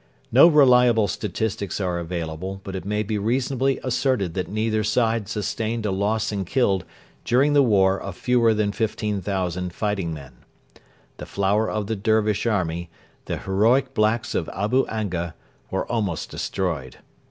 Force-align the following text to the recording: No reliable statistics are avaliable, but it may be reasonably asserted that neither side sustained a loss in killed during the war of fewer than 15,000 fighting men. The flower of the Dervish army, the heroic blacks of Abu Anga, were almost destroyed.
No 0.31 0.47
reliable 0.47 1.07
statistics 1.07 1.79
are 1.79 1.99
avaliable, 2.03 2.59
but 2.63 2.75
it 2.75 2.85
may 2.85 3.03
be 3.03 3.19
reasonably 3.19 3.79
asserted 3.83 4.33
that 4.33 4.47
neither 4.47 4.83
side 4.83 5.29
sustained 5.29 5.85
a 5.85 5.91
loss 5.91 6.31
in 6.31 6.43
killed 6.43 6.85
during 7.23 7.53
the 7.53 7.61
war 7.61 7.99
of 8.01 8.17
fewer 8.17 8.51
than 8.55 8.71
15,000 8.71 9.71
fighting 9.71 10.11
men. 10.11 10.37
The 11.17 11.27
flower 11.27 11.69
of 11.69 11.85
the 11.85 11.95
Dervish 11.95 12.47
army, 12.47 12.89
the 13.25 13.37
heroic 13.37 13.93
blacks 13.93 14.33
of 14.33 14.49
Abu 14.49 14.87
Anga, 14.87 15.35
were 15.69 15.85
almost 15.85 16.31
destroyed. 16.31 16.97